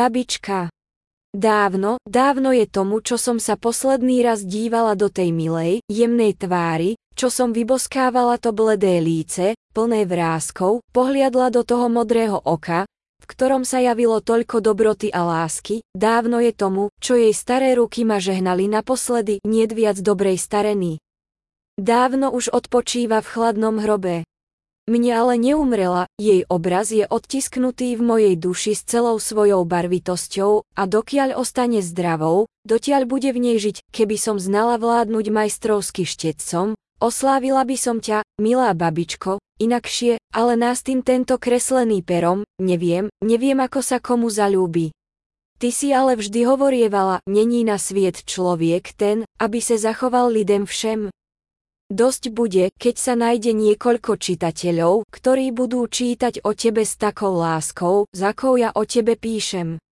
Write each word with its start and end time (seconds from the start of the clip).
Babička. 0.00 0.72
Dávno, 1.36 2.00
dávno 2.08 2.56
je 2.56 2.64
tomu, 2.64 3.04
čo 3.04 3.20
som 3.20 3.36
sa 3.36 3.60
posledný 3.60 4.24
raz 4.24 4.48
dívala 4.48 4.96
do 4.96 5.12
tej 5.12 5.28
milej, 5.28 5.84
jemnej 5.92 6.40
tvári, 6.40 6.96
čo 7.12 7.28
som 7.28 7.52
vyboskávala 7.52 8.40
to 8.40 8.56
bledé 8.56 8.96
líce, 9.04 9.52
plné 9.76 10.08
vrázkov, 10.08 10.80
pohliadla 10.96 11.52
do 11.52 11.68
toho 11.68 11.92
modrého 11.92 12.40
oka, 12.40 12.88
v 13.20 13.24
ktorom 13.28 13.68
sa 13.68 13.84
javilo 13.84 14.24
toľko 14.24 14.64
dobroty 14.64 15.12
a 15.12 15.20
lásky, 15.20 15.84
dávno 15.92 16.40
je 16.40 16.56
tomu, 16.56 16.88
čo 16.96 17.20
jej 17.20 17.36
staré 17.36 17.76
ruky 17.76 18.08
ma 18.08 18.16
žehnali 18.24 18.72
naposledy, 18.72 19.44
niet 19.44 19.76
viac 19.76 20.00
dobrej 20.00 20.40
stareny. 20.40 20.96
Dávno 21.76 22.32
už 22.32 22.56
odpočíva 22.56 23.20
v 23.20 23.28
chladnom 23.36 23.76
hrobe. 23.76 24.24
Mne 24.90 25.22
ale 25.22 25.38
neumrela, 25.38 26.10
jej 26.18 26.42
obraz 26.50 26.90
je 26.90 27.06
odtisknutý 27.06 27.94
v 27.94 28.02
mojej 28.02 28.34
duši 28.34 28.74
s 28.74 28.82
celou 28.82 29.22
svojou 29.22 29.62
barvitosťou 29.62 30.66
a 30.66 30.82
dokiaľ 30.82 31.38
ostane 31.38 31.78
zdravou, 31.78 32.50
dotiaľ 32.66 33.06
bude 33.06 33.30
v 33.30 33.38
nej 33.38 33.56
žiť, 33.62 33.86
keby 33.94 34.18
som 34.18 34.42
znala 34.42 34.82
vládnuť 34.82 35.30
majstrovsky 35.30 36.02
štetcom, 36.02 36.74
oslávila 36.98 37.62
by 37.62 37.76
som 37.78 38.02
ťa, 38.02 38.26
milá 38.42 38.74
babičko, 38.74 39.38
inakšie, 39.62 40.18
ale 40.34 40.58
nás 40.58 40.82
tým 40.82 41.06
tento 41.06 41.38
kreslený 41.38 42.02
perom, 42.02 42.42
neviem, 42.58 43.14
neviem 43.22 43.62
ako 43.62 43.86
sa 43.86 44.02
komu 44.02 44.26
zalúbi. 44.26 44.90
Ty 45.62 45.70
si 45.70 45.94
ale 45.94 46.18
vždy 46.18 46.50
hovorievala, 46.50 47.22
není 47.30 47.62
na 47.62 47.78
sviet 47.78 48.26
človek 48.26 48.90
ten, 48.98 49.22
aby 49.38 49.62
se 49.62 49.78
zachoval 49.78 50.34
lidem 50.34 50.66
všem, 50.66 51.14
Dosť 51.90 52.30
bude, 52.30 52.70
keď 52.78 52.94
sa 52.94 53.18
nájde 53.18 53.50
niekoľko 53.50 54.14
čitateľov, 54.14 55.10
ktorí 55.10 55.50
budú 55.50 55.82
čítať 55.90 56.46
o 56.46 56.54
tebe 56.54 56.86
s 56.86 56.94
takou 56.94 57.34
láskou, 57.34 58.06
za 58.14 58.30
akou 58.30 58.54
ja 58.54 58.70
o 58.70 58.86
tebe 58.86 59.18
píšem. 59.18 59.82